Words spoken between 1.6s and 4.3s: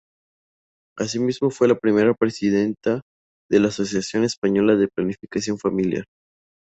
la primera presidenta de la Asociación